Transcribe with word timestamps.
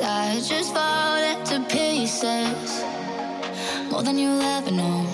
I 0.00 0.40
just 0.40 0.74
fall 0.74 1.16
into 1.16 1.60
pieces 1.68 2.84
more 3.90 4.02
than 4.02 4.18
you'll 4.18 4.40
ever 4.40 4.70
know. 4.70 5.07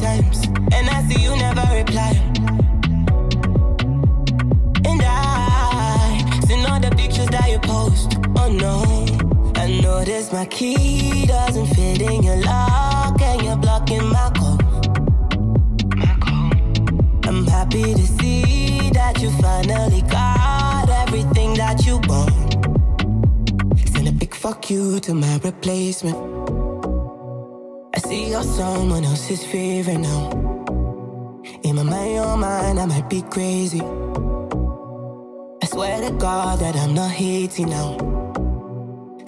times, 0.00 0.46
and 0.72 0.88
I 0.88 1.02
see 1.08 1.22
you 1.22 1.36
never 1.36 1.66
reply. 1.74 2.12
And 4.84 5.00
I 5.04 6.40
see 6.46 6.64
all 6.64 6.80
the 6.80 6.90
pictures 6.96 7.28
that 7.28 7.50
you 7.50 7.58
post. 7.58 8.16
Oh 8.36 8.50
no, 8.50 8.76
I 9.60 9.80
notice 9.82 10.32
my 10.32 10.46
key 10.46 11.26
doesn't 11.26 11.66
fit 11.66 12.00
in 12.00 12.22
your 12.22 12.36
lock, 12.36 13.20
and 13.20 13.42
you're 13.42 13.56
blocking 13.56 14.06
my 14.08 14.30
call. 14.36 14.58
My 15.96 16.16
call. 16.24 16.50
I'm 17.28 17.46
happy 17.46 17.94
to 17.94 18.06
see 18.18 18.90
that 18.90 19.20
you 19.20 19.30
finally 19.42 20.02
got 20.02 20.88
everything 20.88 21.54
that 21.54 21.84
you 21.86 21.98
want. 22.08 22.52
Send 23.88 24.08
a 24.08 24.12
big 24.12 24.34
fuck 24.34 24.70
you 24.70 25.00
to 25.00 25.14
my 25.14 25.38
replacement. 25.42 26.37
See 28.08 28.30
you're 28.30 28.42
someone 28.42 29.04
else's 29.04 29.44
favorite 29.44 29.98
now. 29.98 30.30
In 31.62 31.76
my 31.76 31.82
mind, 31.82 32.14
your 32.14 32.38
mind, 32.38 32.80
I 32.80 32.86
might 32.86 33.10
be 33.10 33.20
crazy. 33.20 33.82
I 35.62 35.66
swear 35.66 36.00
to 36.00 36.16
God 36.16 36.60
that 36.60 36.74
I'm 36.74 36.94
not 36.94 37.10
hating 37.10 37.68
now. 37.68 37.98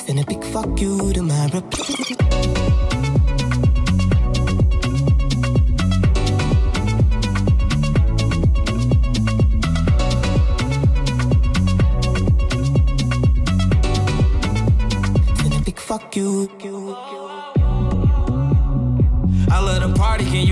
Send 0.06 0.20
a 0.20 0.24
big 0.24 0.42
fuck 0.44 0.80
you 0.80 1.12
to 1.12 1.20
my 1.22 1.44
reply. 1.52 2.16
fuck 15.90 16.14
you. 16.14 16.69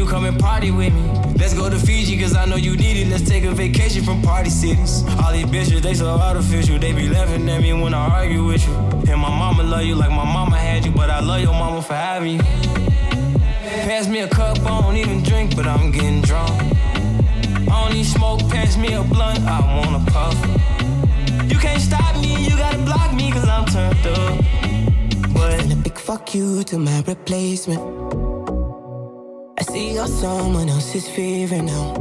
come 0.08 0.24
and 0.24 0.38
party 0.38 0.70
with 0.70 0.92
me. 0.94 1.02
Let's 1.36 1.54
go 1.54 1.68
to 1.68 1.78
Fiji, 1.78 2.18
cause 2.18 2.34
I 2.34 2.46
know 2.46 2.56
you 2.56 2.76
need 2.76 2.96
it. 2.96 3.08
Let's 3.08 3.28
take 3.28 3.44
a 3.44 3.52
vacation 3.52 4.02
from 4.02 4.22
party 4.22 4.48
cities. 4.48 5.04
All 5.22 5.32
these 5.32 5.44
bitches, 5.44 5.82
they 5.82 5.94
so 5.94 6.06
artificial. 6.06 6.78
They 6.78 6.92
be 6.92 7.08
laughing 7.08 7.48
at 7.48 7.60
me 7.60 7.72
when 7.74 7.92
I 7.92 8.08
argue 8.08 8.44
with 8.46 8.66
you. 8.66 8.74
And 9.10 9.20
my 9.20 9.28
mama 9.28 9.62
love 9.62 9.84
you 9.84 9.94
like 9.94 10.10
my 10.10 10.24
mama 10.24 10.56
had 10.56 10.84
you, 10.84 10.92
but 10.92 11.10
I 11.10 11.20
love 11.20 11.42
your 11.42 11.52
mama 11.52 11.82
for 11.82 11.94
having 11.94 12.36
you. 12.36 12.42
Pass 13.88 14.08
me 14.08 14.20
a 14.20 14.28
cup, 14.28 14.58
I 14.60 14.80
don't 14.80 14.96
even 14.96 15.22
drink, 15.22 15.54
but 15.54 15.66
I'm 15.66 15.90
getting 15.90 16.22
drunk. 16.22 16.50
I 16.50 17.82
don't 17.82 17.92
need 17.92 18.04
smoke, 18.04 18.40
pass 18.48 18.76
me 18.78 18.94
a 18.94 19.02
blunt, 19.02 19.40
I 19.40 19.60
wanna 19.76 20.04
puff. 20.10 20.36
You 21.50 21.58
can't 21.58 21.82
stop 21.82 22.16
me, 22.16 22.44
you 22.44 22.56
gotta 22.56 22.78
block 22.78 23.14
me, 23.14 23.30
cause 23.30 23.46
I'm 23.46 23.66
turned 23.66 24.06
up. 24.06 25.34
But. 25.34 25.60
And 25.60 25.72
a 25.72 25.76
big 25.76 25.98
fuck 25.98 26.34
you 26.34 26.62
to 26.64 26.78
my 26.78 27.02
replacement. 27.06 27.97
See 29.70 29.94
you're 29.94 30.06
someone 30.06 30.68
else's 30.70 31.06
favorite 31.08 31.62
now. 31.62 31.94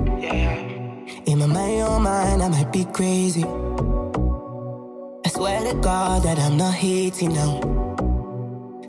In 1.25 1.39
my 1.39 1.45
mind, 1.47 1.77
your 1.77 1.99
mind, 1.99 2.41
I 2.41 2.47
might 2.47 2.71
be 2.71 2.85
crazy. 2.85 3.43
I 5.25 5.29
swear 5.29 5.61
to 5.69 5.77
God 5.81 6.23
that 6.23 6.39
I'm 6.39 6.55
not 6.55 6.73
hating 6.73 7.33
now. 7.33 7.59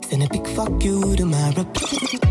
Send 0.07 0.23
a 0.23 0.29
big 0.29 0.47
fuck 0.47 0.81
you 0.83 1.15
to 1.17 1.25
my 1.25 1.49
replacement. 1.57 2.29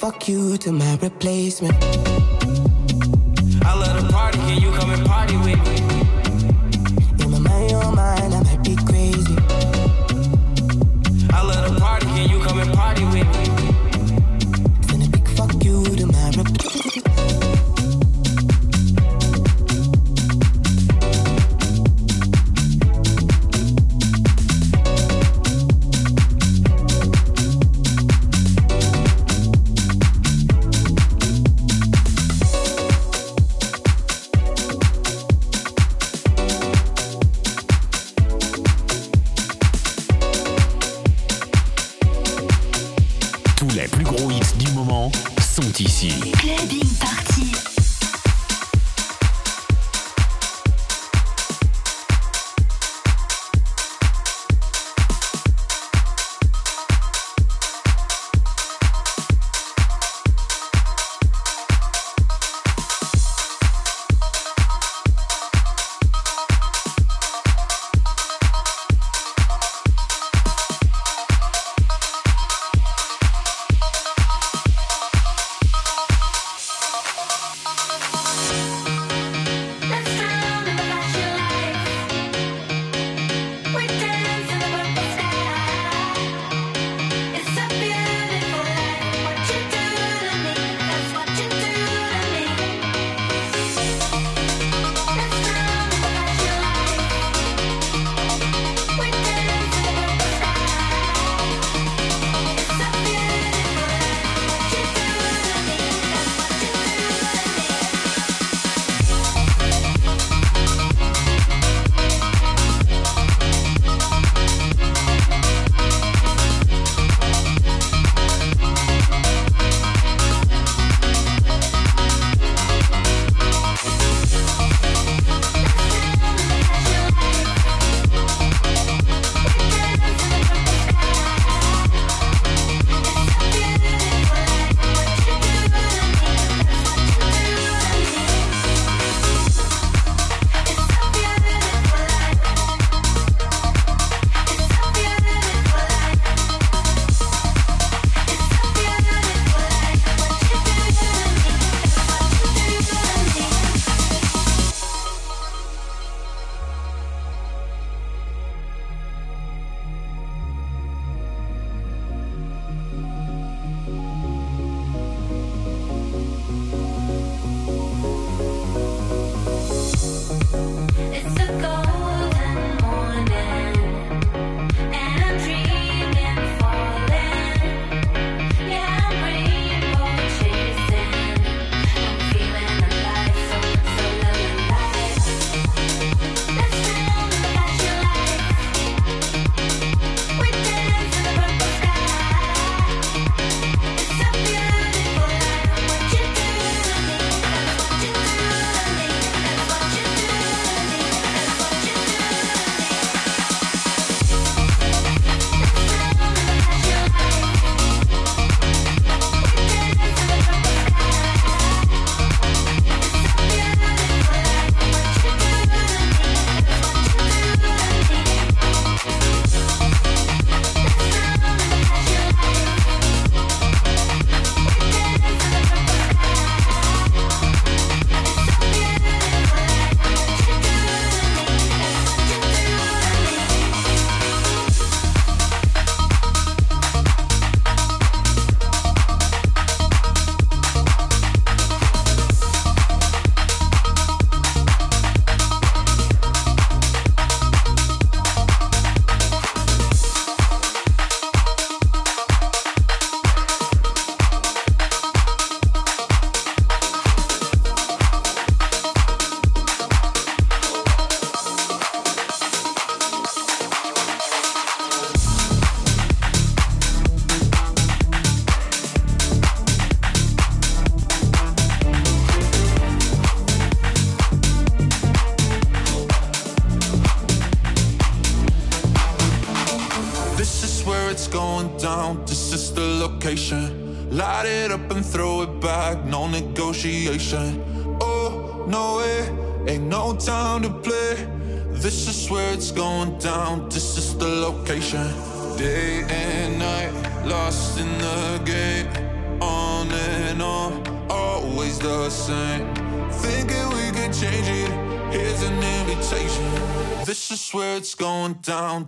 fuck 0.00 0.28
you 0.28 0.56
to 0.56 0.72
my 0.72 0.96
replacement. 1.02 1.89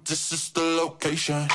This 0.01 0.33
is 0.33 0.51
the 0.51 0.63
location. 0.63 1.49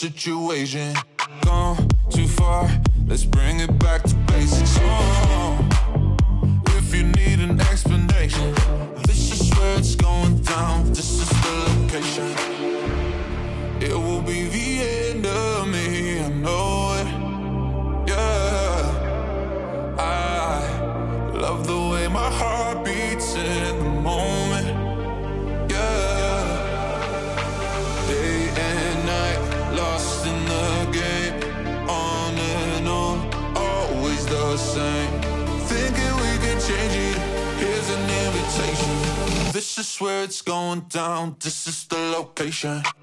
Situation. 0.00 1.19
The 42.50 42.99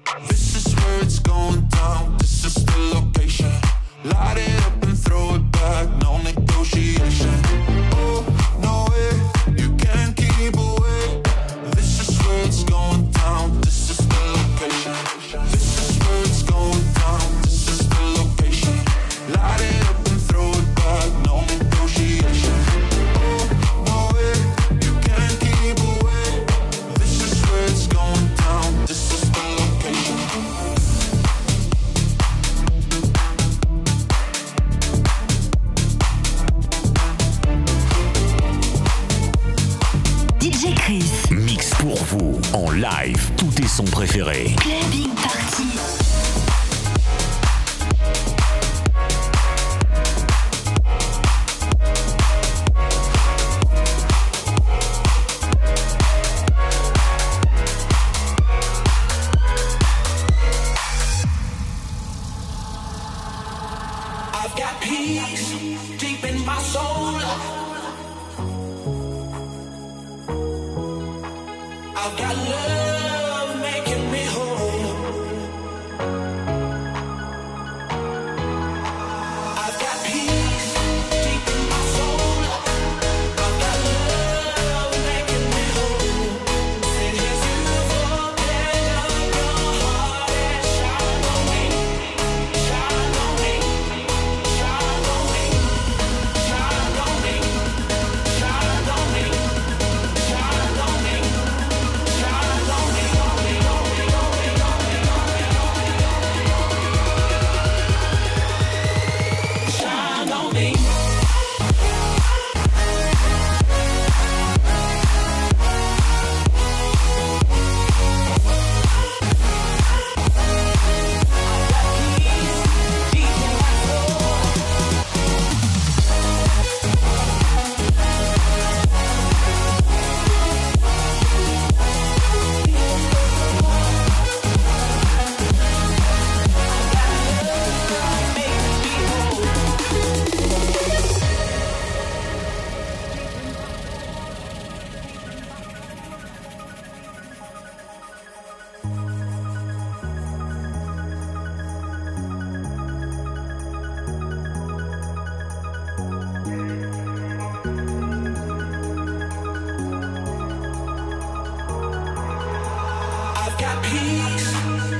got 163.58 163.82
peace 163.82 164.97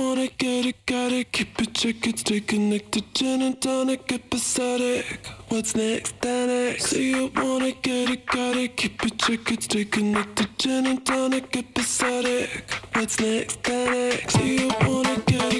wanna 0.00 0.28
get 0.38 0.64
it, 0.64 0.76
gotta 0.86 1.24
keep 1.24 1.60
it 1.60 1.74
checkered, 1.74 2.18
stay 2.18 2.40
connected, 2.40 3.04
gin 3.14 3.42
and 3.42 3.60
tonic, 3.60 4.10
episodic. 4.10 5.04
What's 5.48 5.76
next, 5.76 6.14
tonic? 6.22 6.80
So 6.80 6.96
you 6.96 7.30
wanna 7.36 7.72
get 7.72 8.08
it, 8.08 8.24
gotta 8.26 8.68
keep 8.68 9.04
it 9.04 9.18
checkered, 9.18 9.62
stay 9.62 9.84
connected, 9.84 10.48
gin 10.58 10.86
and 10.86 11.04
tonic, 11.04 11.54
episodic. 11.54 12.48
What's 12.94 13.20
next, 13.20 13.62
tonic? 13.62 14.30
So 14.30 14.40
you 14.40 14.68
wanna 14.86 15.16
get 15.26 15.54
it. 15.54 15.59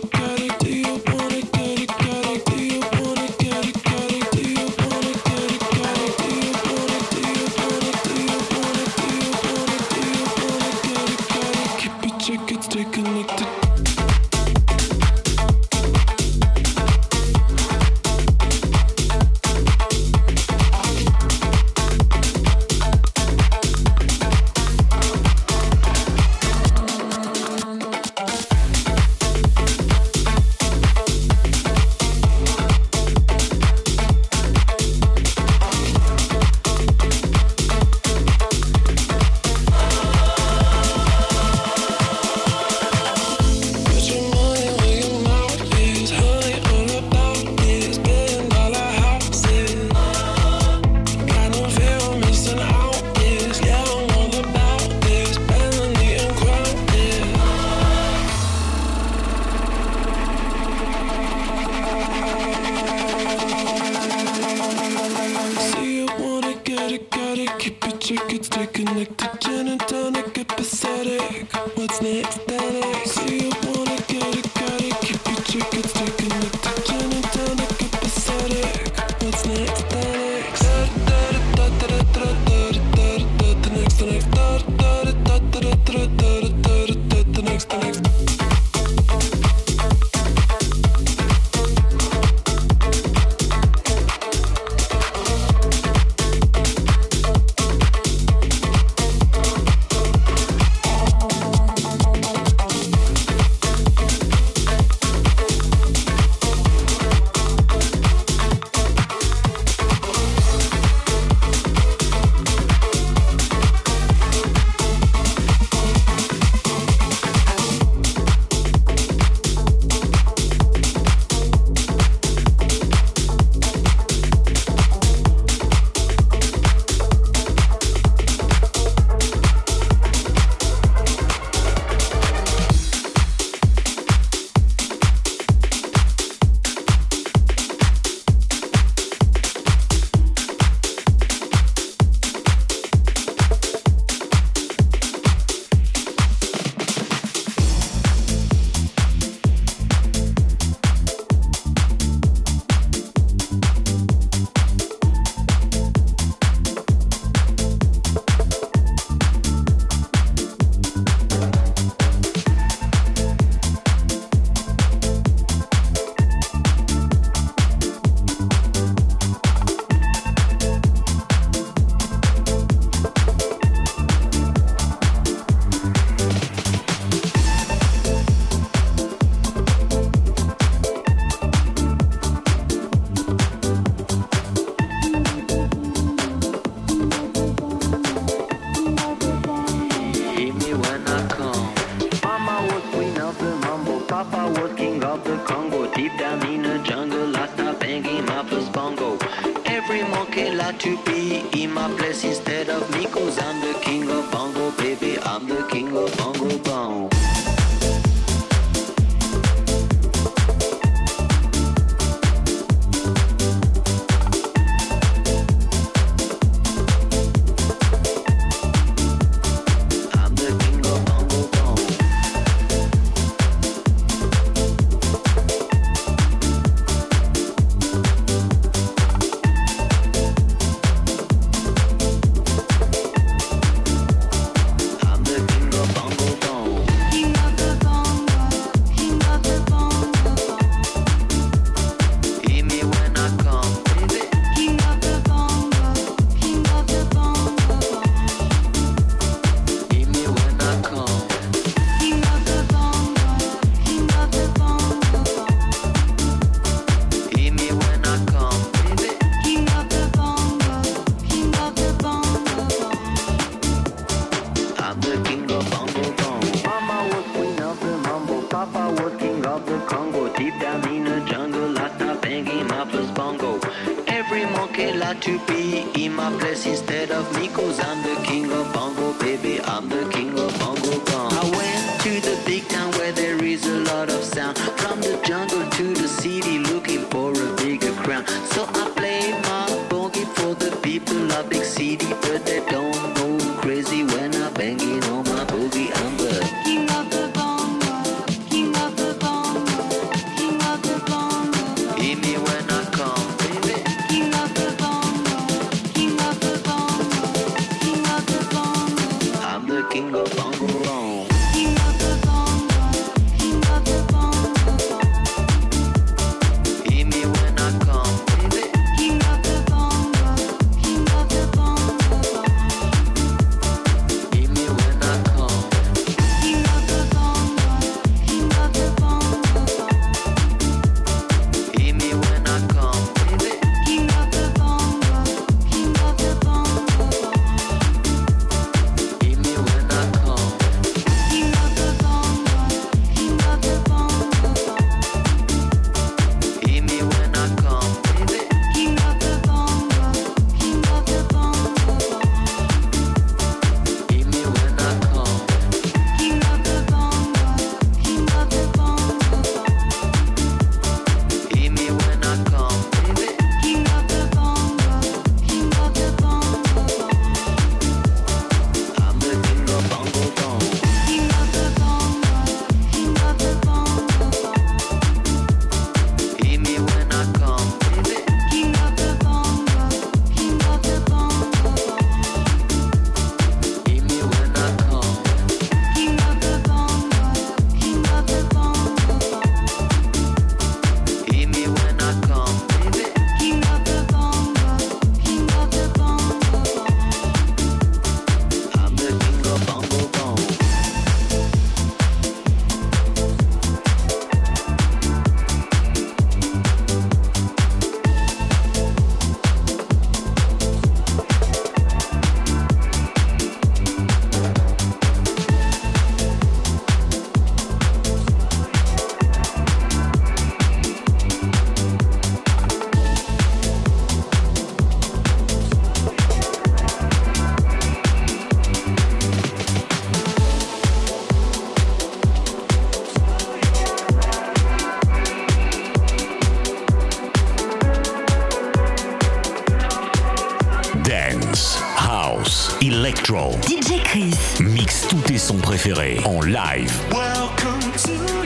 DJ 443.23 444.03
Chris. 444.03 444.35
Mixe 444.61 445.07
tous 445.09 445.21
tes 445.21 445.37
sons 445.37 445.59
préférés 445.59 446.21
en 446.25 446.41
live. 446.41 446.93
Welcome 447.13 447.81
to 448.05 448.40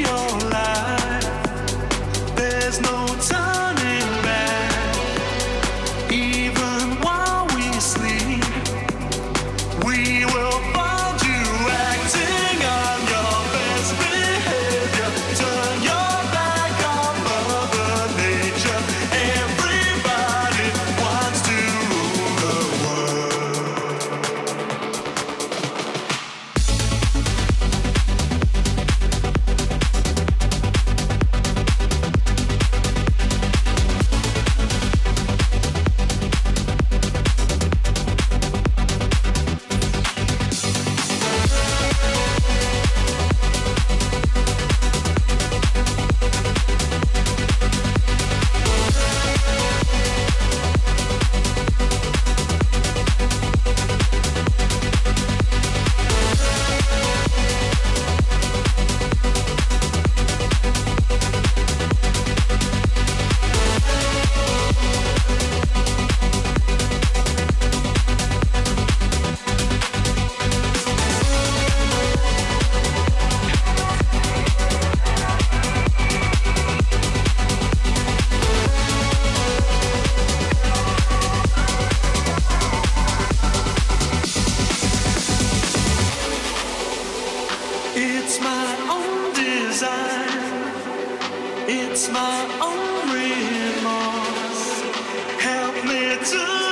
to 96.25 96.63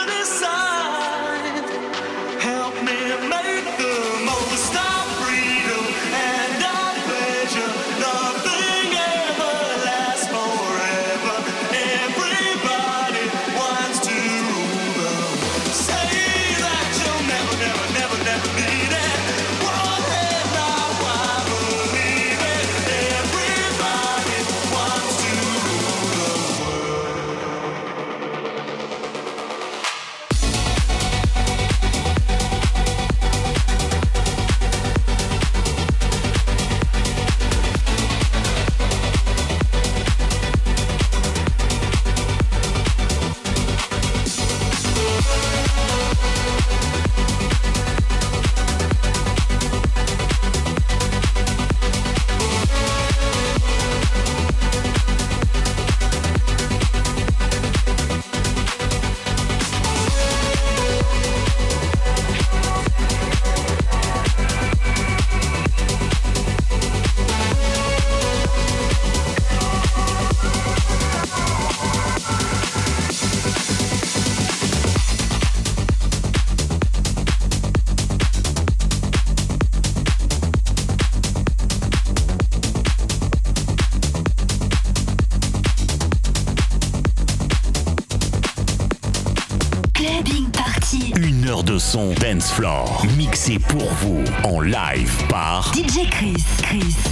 son 91.93 92.15
dance 92.15 92.51
floor, 92.51 93.05
mixé 93.19 93.59
pour 93.59 93.85
vous 94.01 94.25
en 94.45 94.63
live 94.63 95.13
par 95.29 95.75
DJ 95.75 96.09
Chris. 96.09 96.43
Chris. 96.63 97.12